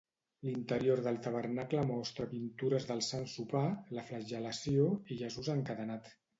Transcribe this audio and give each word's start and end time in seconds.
L'interior 0.45 1.01
del 1.07 1.19
tabernacle 1.27 1.83
mostra 1.91 2.27
pintures 2.33 2.89
del 2.93 3.05
Sant 3.09 3.29
Sopar, 3.35 3.63
la 3.99 4.09
Flagel·lació 4.11 4.91
i 5.17 5.23
Jesús 5.25 5.57
encadenat. 5.61 6.15